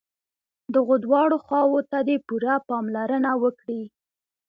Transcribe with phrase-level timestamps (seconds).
[0.73, 3.81] دغو دواړو خواوو ته دې پوره پاملرنه وکړي.